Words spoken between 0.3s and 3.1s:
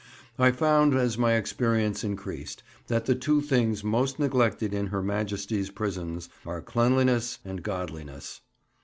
I found, as my experience increased, that